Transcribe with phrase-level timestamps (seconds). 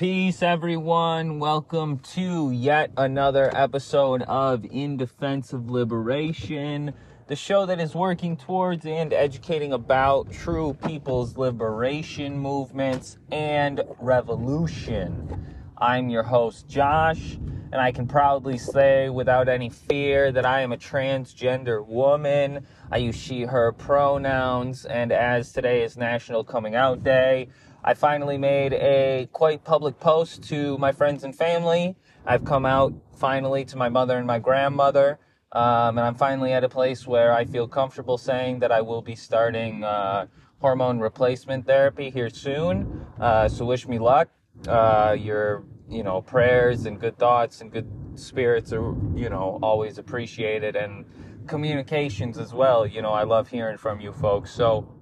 [0.00, 1.40] Peace, everyone.
[1.40, 6.94] Welcome to yet another episode of In Defense of Liberation,
[7.26, 15.44] the show that is working towards and educating about true people's liberation movements and revolution.
[15.76, 20.72] I'm your host, Josh, and I can proudly say without any fear that I am
[20.72, 22.66] a transgender woman.
[22.90, 27.50] I use she, her pronouns, and as today is National Coming Out Day,
[27.82, 31.96] I finally made a quite public post to my friends and family.
[32.26, 35.18] I've come out finally to my mother and my grandmother.
[35.52, 39.02] Um, and I'm finally at a place where I feel comfortable saying that I will
[39.02, 40.26] be starting uh,
[40.60, 43.06] hormone replacement therapy here soon.
[43.18, 44.28] Uh, so wish me luck.
[44.68, 49.96] Uh, your, you know, prayers and good thoughts and good spirits are, you know, always
[49.96, 51.06] appreciated, and
[51.46, 52.86] communications as well.
[52.86, 54.50] You know, I love hearing from you folks.
[54.50, 54.99] So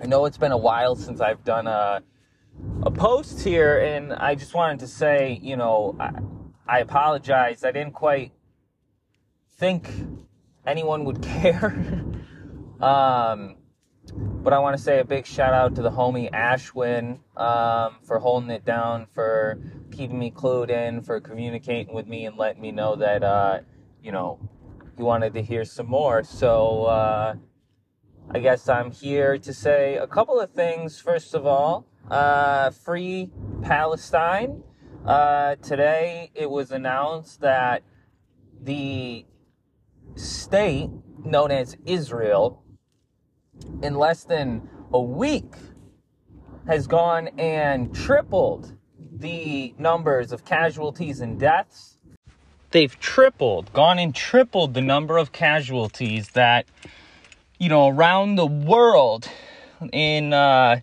[0.00, 2.02] I know it's been a while since I've done a
[2.82, 6.12] a post here, and I just wanted to say, you know, I,
[6.66, 7.64] I apologize.
[7.64, 8.32] I didn't quite
[9.56, 9.90] think
[10.66, 12.04] anyone would care.
[12.80, 13.56] um,
[14.16, 18.18] but I want to say a big shout out to the homie Ashwin um, for
[18.18, 19.58] holding it down, for
[19.90, 23.60] keeping me clued in, for communicating with me and letting me know that, uh,
[24.02, 24.38] you know,
[24.96, 26.22] he wanted to hear some more.
[26.22, 27.34] So, uh,
[28.30, 31.00] I guess I'm here to say a couple of things.
[31.00, 33.30] First of all, uh, free
[33.62, 34.62] Palestine.
[35.04, 37.82] Uh, today it was announced that
[38.62, 39.26] the
[40.16, 40.88] state
[41.22, 42.64] known as Israel,
[43.82, 45.54] in less than a week,
[46.66, 48.76] has gone and tripled
[49.12, 51.98] the numbers of casualties and deaths.
[52.70, 56.66] They've tripled, gone and tripled the number of casualties that
[57.58, 59.28] you know, around the world
[59.92, 60.80] in uh,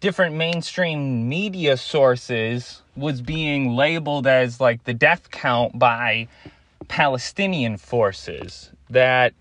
[0.00, 6.28] different mainstream media sources was being labeled as like the death count by
[6.88, 8.70] Palestinian forces.
[8.88, 9.34] That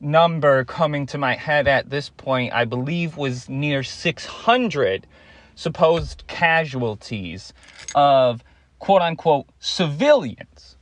[0.00, 5.06] number coming to my head at this point, I believe, was near 600
[5.54, 7.52] supposed casualties
[7.94, 8.44] of
[8.78, 10.75] quote unquote civilians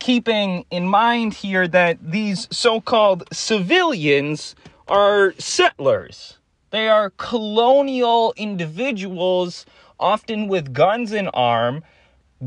[0.00, 4.56] keeping in mind here that these so called civilians
[4.88, 6.38] are settlers.
[6.70, 9.66] They are colonial individuals,
[9.98, 11.84] often with guns in arm,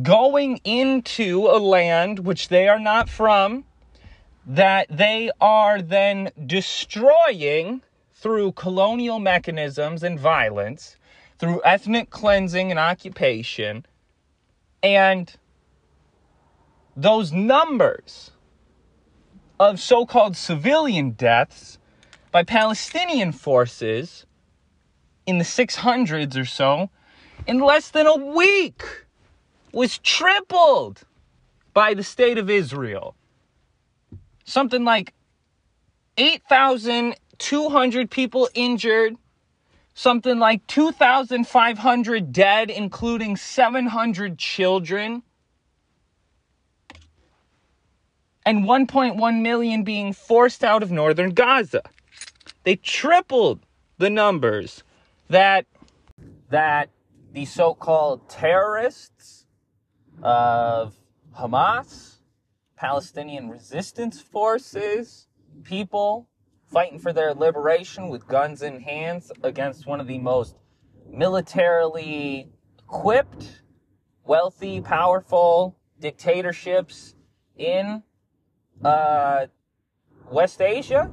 [0.01, 3.63] going into a land which they are not from,
[4.45, 7.81] that they are then destroying
[8.13, 10.97] through colonial mechanisms and violence,
[11.37, 13.85] through ethnic cleansing and occupation,
[14.81, 15.35] and
[16.95, 18.31] those numbers
[19.59, 21.77] of so called civilian deaths
[22.31, 24.25] by Palestinian forces
[25.25, 26.89] in the 600s or so
[27.47, 29.05] in less than a week
[29.71, 31.01] was tripled
[31.73, 33.15] by the state of Israel.
[34.45, 35.13] Something like
[36.17, 39.15] 8,200 people injured,
[39.95, 45.23] something like 2,500 dead, including 700 children
[48.45, 51.81] and 1.1 million being forced out of northern Gaza.
[52.63, 53.65] They tripled
[53.97, 54.83] the numbers
[55.29, 55.65] that
[56.49, 56.89] that
[57.31, 59.45] the so-called terrorists
[60.21, 60.95] of
[61.37, 62.17] Hamas,
[62.75, 65.27] Palestinian resistance forces,
[65.63, 66.29] people
[66.71, 70.55] fighting for their liberation with guns in hands against one of the most
[71.07, 72.49] militarily
[72.79, 73.61] equipped,
[74.23, 77.15] wealthy, powerful dictatorships
[77.57, 78.03] in
[78.84, 79.47] uh,
[80.31, 81.11] West Asia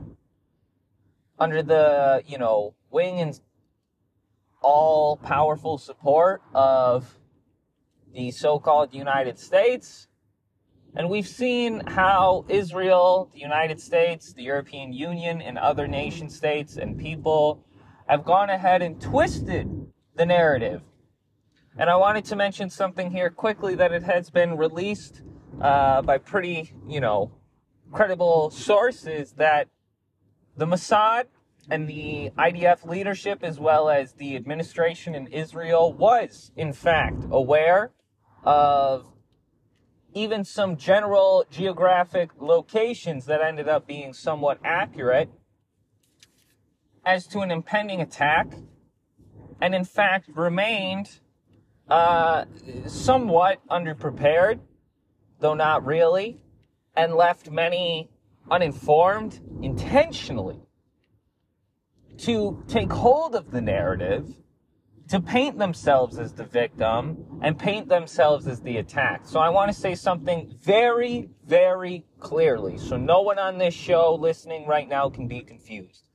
[1.38, 3.41] under the, you know, wing and
[4.62, 7.19] all powerful support of
[8.12, 10.09] the so called United States.
[10.94, 16.76] And we've seen how Israel, the United States, the European Union, and other nation states
[16.76, 17.65] and people
[18.09, 20.82] have gone ahead and twisted the narrative.
[21.79, 25.23] And I wanted to mention something here quickly that it has been released
[25.61, 27.31] uh, by pretty, you know,
[27.92, 29.69] credible sources that
[30.56, 31.25] the Mossad
[31.70, 37.92] and the IDF leadership, as well as the administration in Israel, was in fact aware
[38.44, 39.06] of
[40.12, 45.31] even some general geographic locations that ended up being somewhat accurate
[47.04, 48.52] as to an impending attack,
[49.60, 51.20] and in fact remained
[51.88, 52.44] uh,
[52.86, 54.60] somewhat underprepared,
[55.38, 56.40] though not really
[56.96, 58.10] and left many
[58.50, 60.60] uninformed intentionally
[62.19, 64.34] to take hold of the narrative,
[65.08, 69.22] to paint themselves as the victim and paint themselves as the attack.
[69.25, 74.14] So I want to say something very, very clearly so no one on this show
[74.14, 76.08] listening right now can be confused.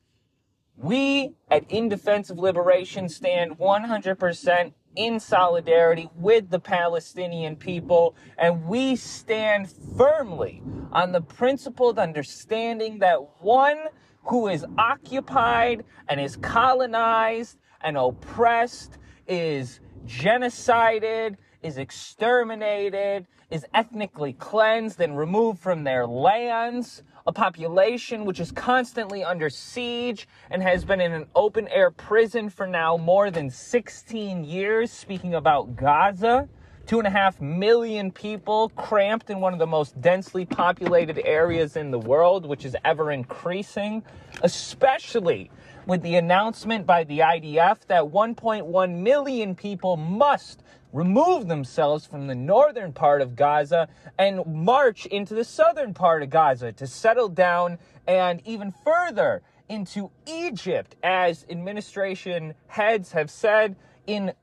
[0.78, 8.66] We at In Defense of Liberation stand 100% in solidarity with the Palestinian people, and
[8.66, 10.62] we stand firmly
[10.92, 13.78] on the principled understanding that one
[14.24, 18.98] who is occupied and is colonized and oppressed,
[19.28, 28.40] is genocided, is exterminated, is ethnically cleansed and removed from their lands, a population which
[28.40, 33.32] is constantly under siege and has been in an open air prison for now more
[33.32, 36.48] than 16 years, speaking about Gaza.
[36.86, 41.78] Two and a half million people cramped in one of the most densely populated areas
[41.78, 44.04] in the world, which is ever increasing,
[44.44, 45.50] especially
[45.86, 52.36] with the announcement by the IDF that 1.1 million people must remove themselves from the
[52.36, 53.88] northern part of Gaza
[54.18, 57.78] and march into the southern part of Gaza to settle down
[58.08, 63.76] and even further into Egypt, as administration heads have said,
[64.08, 64.34] in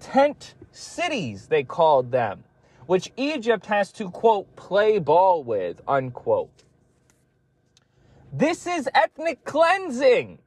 [0.00, 2.44] tent cities, they called them,
[2.86, 6.64] which Egypt has to, quote, play ball with, unquote.
[8.32, 10.38] This is ethnic cleansing.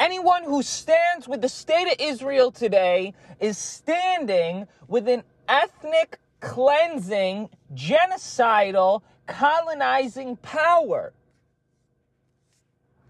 [0.00, 7.50] Anyone who stands with the state of Israel today is standing with an ethnic cleansing,
[7.74, 11.12] genocidal, colonizing power.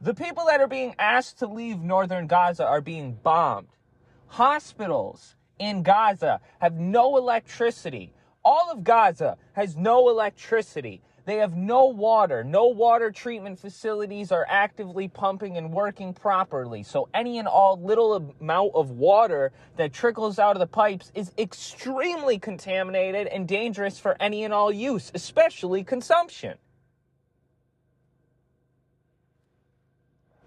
[0.00, 3.68] The people that are being asked to leave northern Gaza are being bombed.
[4.26, 8.12] Hospitals in Gaza have no electricity.
[8.44, 11.02] All of Gaza has no electricity.
[11.26, 12.42] They have no water.
[12.42, 16.82] No water treatment facilities are actively pumping and working properly.
[16.82, 21.32] So any and all little amount of water that trickles out of the pipes is
[21.38, 26.56] extremely contaminated and dangerous for any and all use, especially consumption.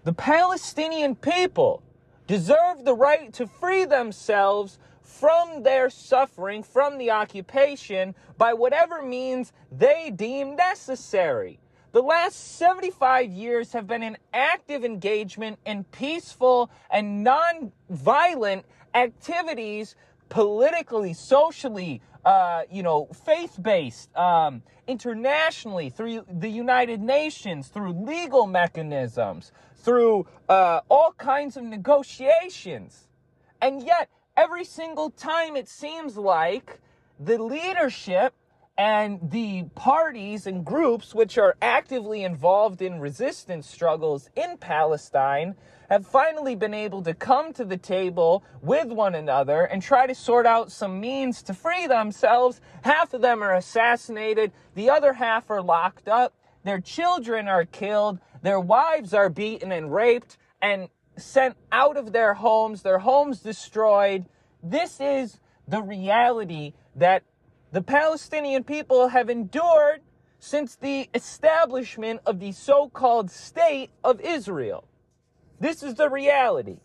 [0.03, 1.81] The Palestinian people
[2.27, 9.53] deserve the right to free themselves from their suffering, from the occupation, by whatever means
[9.71, 11.59] they deem necessary.
[11.91, 18.65] The last 75 years have been an active engagement in peaceful and non-violent
[18.95, 19.95] activities,
[20.29, 29.51] politically, socially, uh, you know, faith-based, um, internationally, through the United Nations, through legal mechanisms,
[29.75, 33.07] through uh, all kinds of negotiations.
[33.61, 36.79] And yet, every single time it seems like
[37.19, 38.33] the leadership
[38.75, 45.53] and the parties and groups which are actively involved in resistance struggles in Palestine
[45.89, 50.15] have finally been able to come to the table with one another and try to
[50.15, 52.59] sort out some means to free themselves.
[52.83, 56.33] Half of them are assassinated, the other half are locked up,
[56.63, 62.33] their children are killed, their wives are beaten and raped, and sent out of their
[62.33, 64.25] homes, their homes destroyed.
[64.61, 67.23] This is the reality that
[67.71, 70.01] the Palestinian people have endured
[70.39, 74.87] since the establishment of the so called state of Israel.
[75.59, 76.79] This is the reality.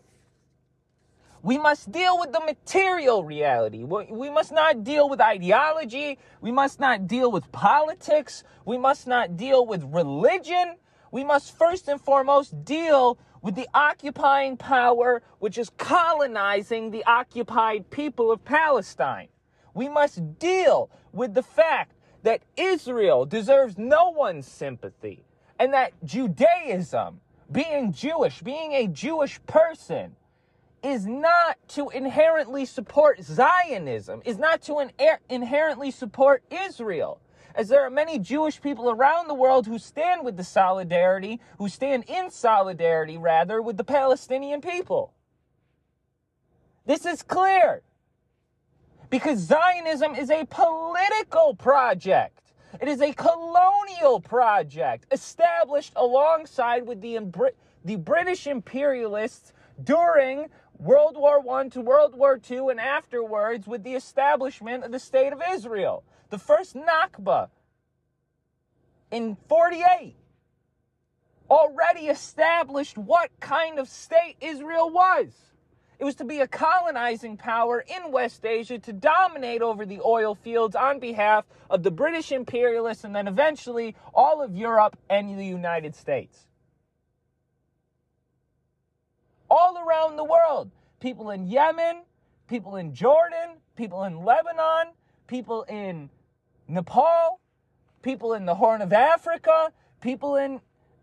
[1.41, 3.83] We must deal with the material reality.
[3.83, 6.19] We must not deal with ideology.
[6.41, 8.43] We must not deal with politics.
[8.65, 10.75] We must not deal with religion.
[11.11, 17.89] We must first and foremost deal with the occupying power which is colonizing the occupied
[17.89, 19.27] people of Palestine.
[19.73, 21.93] We must deal with the fact
[22.23, 25.23] that Israel deserves no one's sympathy
[25.59, 30.15] and that Judaism, being Jewish, being a Jewish person,
[30.83, 34.91] is not to inherently support Zionism, is not to in-
[35.29, 37.19] inherently support Israel
[37.55, 41.69] as there are many Jewish people around the world who stand with the solidarity, who
[41.69, 45.13] stand in solidarity, rather, with the Palestinian people.
[46.85, 47.81] This is clear.
[49.09, 52.53] Because Zionism is a political project.
[52.79, 57.19] It is a colonial project established alongside with the,
[57.83, 59.53] the British imperialists
[59.83, 60.47] during
[60.79, 65.33] World War I to World War II and afterwards with the establishment of the State
[65.33, 66.03] of Israel.
[66.29, 67.49] The first Nakba
[69.11, 70.15] in 48
[71.49, 75.27] already established what kind of state Israel was.
[75.97, 80.33] It was to be a colonizing power in West Asia to dominate over the oil
[80.33, 85.45] fields on behalf of the British imperialists and then eventually all of Europe and the
[85.45, 86.48] United States.
[89.49, 92.03] All around the world, people in Yemen,
[92.47, 94.93] people in Jordan, people in Lebanon,
[95.27, 96.09] people in
[96.67, 97.39] Nepal,
[98.01, 100.61] people in the Horn of Africa, people in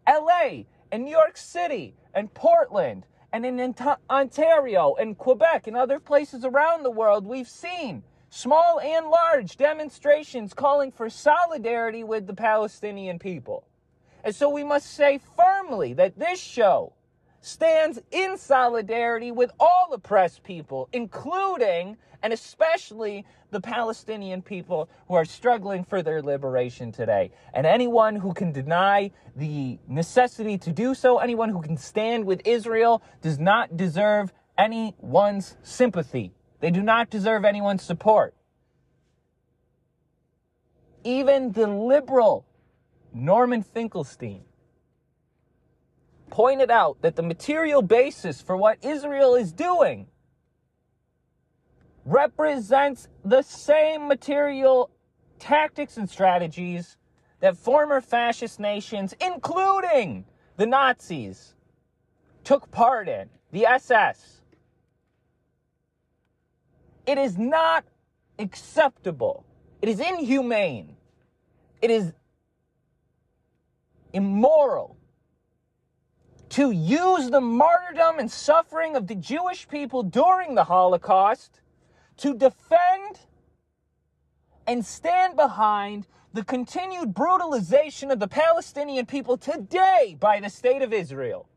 [0.09, 0.63] LA
[0.93, 3.75] and New York City and Portland and in
[4.09, 10.55] Ontario and Quebec and other places around the world, we've seen small and large demonstrations
[10.55, 13.67] calling for solidarity with the Palestinian people.
[14.25, 16.93] And so we must say firmly that this show
[17.47, 25.25] stands in solidarity with all oppressed people, including and especially the Palestinian people who are
[25.25, 27.31] struggling for their liberation today.
[27.55, 32.43] And anyone who can deny the necessity to do so, anyone who can stand with
[32.45, 36.33] Israel, does not deserve anyone's sympathy.
[36.59, 38.35] They do not deserve anyone's support.
[41.05, 42.45] Even the liberal
[43.15, 44.43] Norman Finkelstein
[46.31, 50.09] pointed out that the material basis for what Israel is doing
[52.05, 54.91] represents the same material
[55.39, 56.97] tactics and strategies
[57.41, 60.25] that former fascist nations, including
[60.57, 61.55] the Nazis,
[62.45, 64.41] took part in, the SS.
[67.07, 67.85] It is not
[68.39, 69.45] acceptable.
[69.83, 70.97] It is inhumane.
[71.83, 72.13] It is
[74.13, 74.96] immoral
[76.51, 81.61] to use the martyrdom and suffering of the Jewish people during the Holocaust
[82.19, 83.21] to defend
[84.67, 90.93] and stand behind the continued brutalization of the Palestinian people today by the state of
[90.93, 91.49] Israel.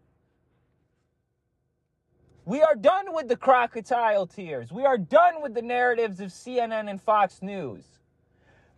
[2.45, 4.71] We are done with the crocodile tears.
[4.71, 7.98] We are done with the narratives of CNN and Fox News.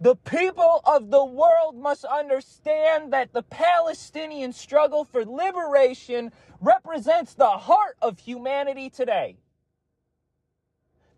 [0.01, 7.49] The people of the world must understand that the Palestinian struggle for liberation represents the
[7.49, 9.37] heart of humanity today.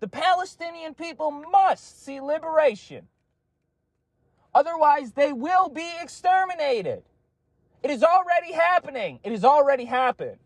[0.02, 3.08] The Palestinian people must see liberation.
[4.54, 7.04] Otherwise, they will be exterminated.
[7.84, 9.22] It is already happening.
[9.24, 10.40] It has already happened.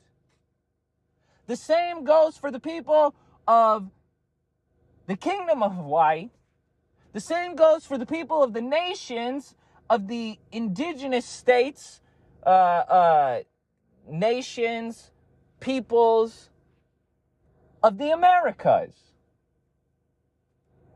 [1.48, 3.15] The same goes for the people
[3.48, 3.89] of
[5.08, 6.29] the Kingdom of Hawaii.
[7.17, 9.55] The same goes for the people of the nations
[9.89, 12.00] of the indigenous states,
[12.45, 13.39] uh, uh,
[14.07, 15.09] nations,
[15.59, 16.51] peoples
[17.81, 18.93] of the Americas.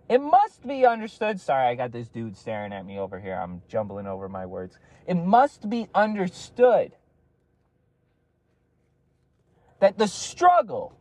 [0.08, 1.42] It must be understood.
[1.42, 3.34] Sorry, I got this dude staring at me over here.
[3.34, 4.78] I'm jumbling over my words.
[5.08, 6.92] It must be understood
[9.80, 11.00] that the struggle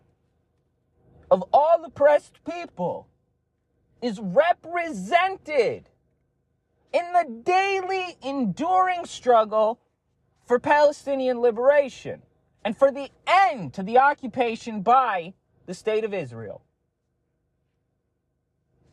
[1.31, 3.07] of all oppressed people
[4.03, 5.89] is represented
[6.93, 9.81] in the daily enduring struggle
[10.47, 12.23] for Palestinian liberation
[12.65, 15.33] and for the end to the occupation by
[15.67, 16.63] the state of Israel.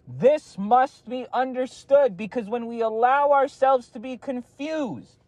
[0.07, 5.23] This must be understood because when we allow ourselves to be confused,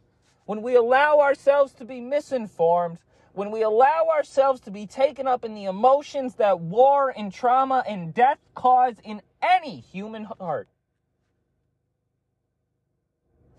[0.45, 2.99] when we allow ourselves to be misinformed,
[3.33, 7.83] when we allow ourselves to be taken up in the emotions that war and trauma
[7.87, 10.67] and death cause in any human heart,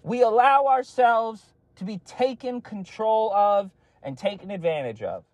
[0.02, 1.42] we allow ourselves
[1.76, 3.70] to be taken control of
[4.02, 5.24] and taken advantage of.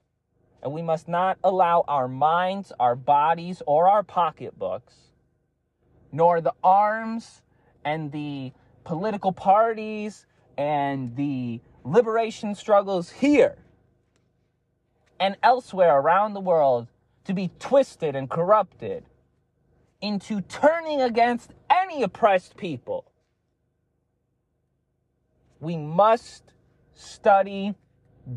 [0.62, 4.94] And we must not allow our minds, our bodies, or our pocketbooks
[6.12, 7.42] nor the arms
[7.84, 8.52] and the
[8.84, 10.26] political parties
[10.56, 13.56] and the liberation struggles here
[15.20, 16.88] and elsewhere around the world
[17.24, 19.04] to be twisted and corrupted
[20.06, 23.10] into turning against any oppressed people.
[25.58, 26.52] We must
[26.94, 27.74] study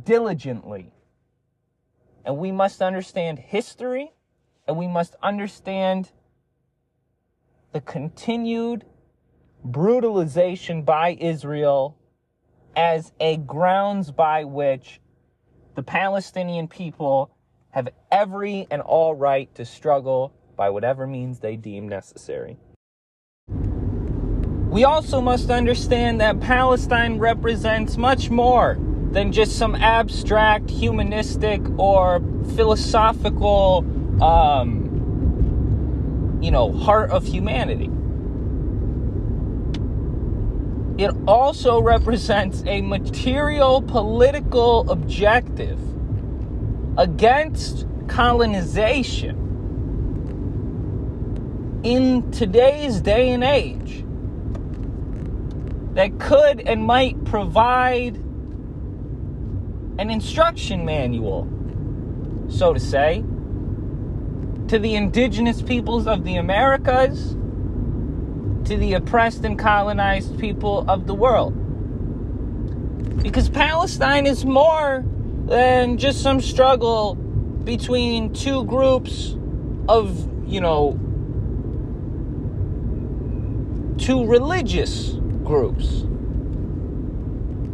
[0.04, 0.92] diligently.
[2.26, 4.12] And we must understand history
[4.68, 6.12] and we must understand
[7.72, 8.86] the continued
[9.64, 11.98] brutalization by Israel
[12.76, 15.00] as a grounds by which
[15.76, 17.36] the Palestinian people
[17.72, 22.58] have every and all right to struggle by whatever means they deem necessary.
[23.48, 28.78] We also must understand that Palestine represents much more
[29.12, 32.22] than just some abstract, humanistic, or
[32.58, 33.86] philosophical
[34.22, 34.90] um,
[36.42, 37.90] you know, heart of humanity.
[41.02, 45.80] It also represents a material political objective
[46.98, 49.49] against colonization
[51.84, 54.04] in today's day and age
[55.94, 58.16] that could and might provide
[59.98, 61.48] an instruction manual,
[62.50, 63.24] so to say,
[64.68, 67.32] to the indigenous peoples of the Americas,
[68.68, 71.54] to the oppressed and colonized people of the world.
[73.24, 75.04] Because Palestine is more
[75.46, 79.36] than just some struggle between two groups
[79.88, 81.00] of, you know,
[84.00, 86.06] two religious groups.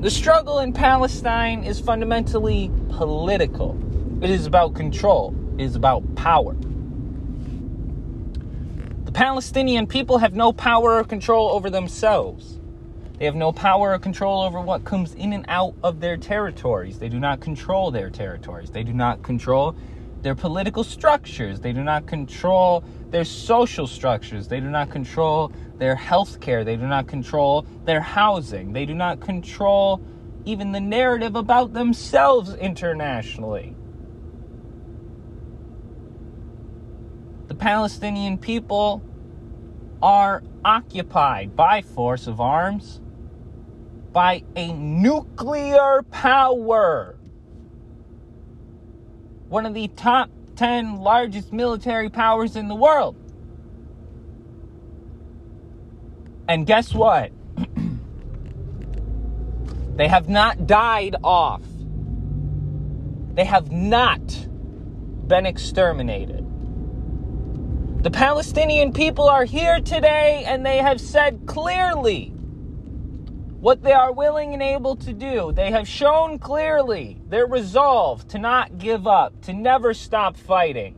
[0.02, 3.78] The struggle in Palestine is fundamentally political.
[4.22, 5.36] It is about control.
[5.58, 6.56] It is about power.
[9.06, 12.60] The Palestinian people have no power or control over themselves.
[13.20, 17.00] They have no power or control over what comes in and out of their territories.
[17.00, 18.72] They do not control their territories.
[18.72, 19.76] They do not control
[20.26, 21.60] their political structures.
[21.60, 24.48] They do not control their social structures.
[24.48, 26.64] They do not control their health care.
[26.64, 28.74] They do not control their housing.
[28.74, 30.02] They do not control
[30.44, 33.76] even the narrative about themselves internationally.
[37.48, 39.04] The Palestinian people
[40.02, 43.00] are occupied by force of arms
[44.12, 47.15] by a nuclear power.
[49.56, 53.16] One of the top 10 largest military powers in the world.
[56.50, 57.32] And guess what?
[59.96, 61.62] they have not died off.
[63.36, 64.20] They have not
[65.26, 66.46] been exterminated.
[68.04, 72.35] The Palestinian people are here today and they have said clearly
[73.60, 75.52] what they are willing and able to do.
[75.52, 80.96] They have shown clearly their resolve to not give up, to never stop fighting.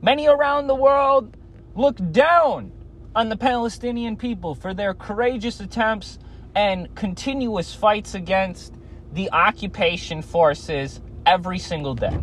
[0.00, 1.36] Many around the world
[1.74, 2.72] look down
[3.14, 6.18] on the Palestinian people for their courageous attempts
[6.54, 8.74] and continuous fights against
[9.12, 12.18] the occupation forces every single day.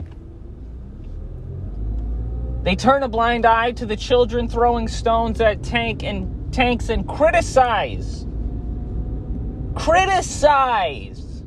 [2.64, 7.08] They turn a blind eye to the children throwing stones at tank and tanks and
[7.08, 8.26] criticize
[9.80, 11.44] criticize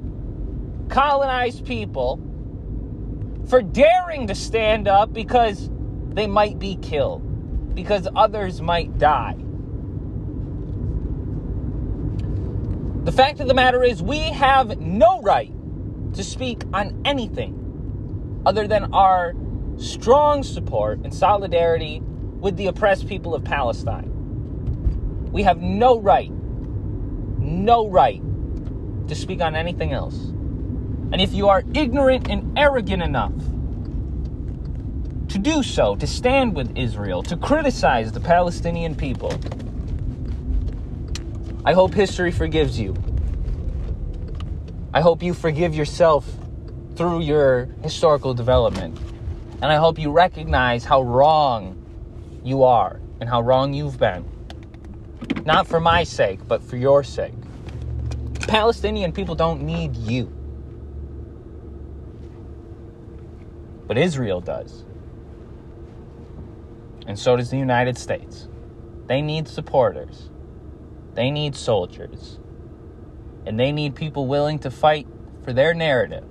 [0.88, 2.20] colonized people
[3.48, 5.70] for daring to stand up because
[6.12, 9.36] they might be killed, because others might die.
[13.04, 15.52] The fact of the matter is, we have no right
[16.14, 19.34] to speak on anything other than our
[19.76, 22.00] strong support and solidarity
[22.40, 24.10] with the oppressed people of Palestine.
[25.32, 26.32] We have no right
[27.40, 28.22] no right
[29.08, 30.16] to speak on anything else.
[31.12, 33.34] And if you are ignorant and arrogant enough
[35.28, 39.32] to do so, to stand with Israel, to criticize the Palestinian people,
[41.64, 42.94] I hope history forgives you.
[44.94, 46.28] I hope you forgive yourself
[46.96, 48.98] through your historical development.
[49.62, 51.76] And I hope you recognize how wrong
[52.42, 54.24] you are and how wrong you've been.
[55.44, 57.34] Not for my sake, but for your sake.
[58.40, 60.26] Palestinian people don't need you.
[63.86, 64.84] But Israel does.
[67.06, 68.48] And so does the United States.
[69.06, 70.30] They need supporters.
[71.14, 72.38] They need soldiers.
[73.46, 75.08] And they need people willing to fight
[75.42, 76.28] for their narrative.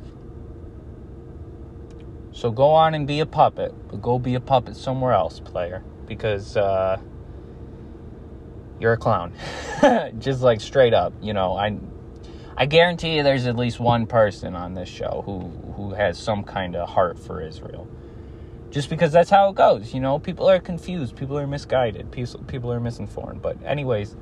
[2.32, 5.84] So go on and be a puppet, but go be a puppet somewhere else, player.
[6.06, 7.02] Because, uh,
[8.80, 9.34] you're a clown.
[10.20, 11.78] Just like straight up, you know, I
[12.58, 15.39] I guarantee you there's at least one person on this show who
[15.74, 17.88] who has some kind of heart for Israel.
[18.72, 22.72] Just because that's how it goes, you know, people are confused, people are misguided, people
[22.72, 23.42] are misinformed.
[23.42, 24.15] But anyways,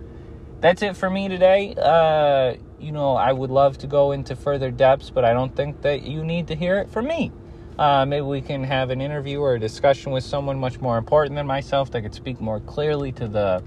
[0.62, 1.76] that's it for me today.
[1.78, 5.82] Uh, you know, I would love to go into further depths, but I don't think
[5.82, 7.32] that you need to hear it from me.
[7.78, 11.36] Uh, maybe we can have an interview or a discussion with someone much more important
[11.36, 13.62] than myself that could speak more clearly to the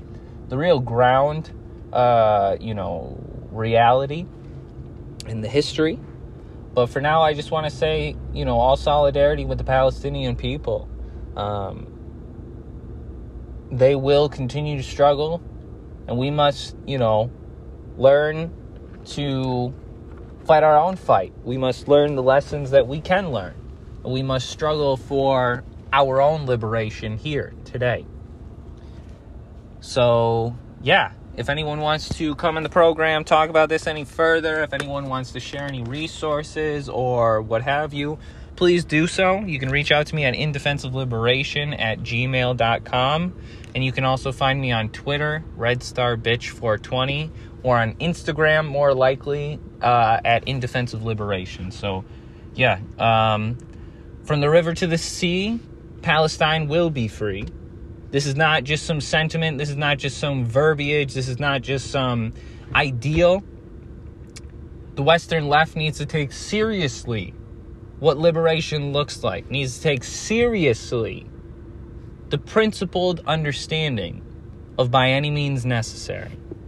[0.50, 1.50] the real ground,
[1.92, 3.16] uh, you know,
[3.50, 4.26] reality
[5.26, 5.98] in the history.
[6.74, 10.36] But for now, I just want to say, you know, all solidarity with the Palestinian
[10.36, 10.88] people.
[11.36, 11.86] Um,
[13.70, 15.40] they will continue to struggle,
[16.08, 17.30] and we must, you know,
[17.96, 18.52] learn
[19.04, 19.72] to
[20.44, 21.32] fight our own fight.
[21.44, 23.54] We must learn the lessons that we can learn.
[24.02, 28.06] We must struggle for our own liberation here today.
[29.80, 34.62] So, yeah, if anyone wants to come in the program, talk about this any further,
[34.62, 38.18] if anyone wants to share any resources or what have you,
[38.56, 39.40] please do so.
[39.40, 43.36] You can reach out to me at indefensive.liberation at gmail.com.
[43.74, 47.30] And you can also find me on Twitter, RedStarBitch420,
[47.62, 51.70] or on Instagram, more likely, uh, at Indefensive Liberation.
[51.70, 52.04] So,
[52.54, 53.56] yeah, um,
[54.24, 55.60] from the river to the sea,
[56.02, 57.46] Palestine will be free.
[58.10, 59.58] This is not just some sentiment.
[59.58, 61.14] This is not just some verbiage.
[61.14, 62.32] This is not just some
[62.74, 63.42] ideal.
[64.96, 67.34] The Western left needs to take seriously
[68.00, 71.26] what liberation looks like, needs to take seriously
[72.30, 74.24] the principled understanding
[74.78, 76.32] of by any means necessary.